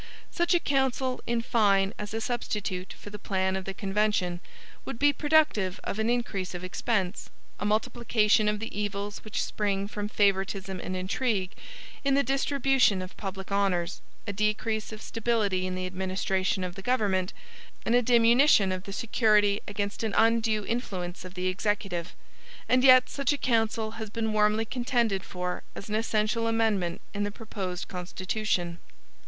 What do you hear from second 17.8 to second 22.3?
and a diminution of the security against an undue influence of the Executive.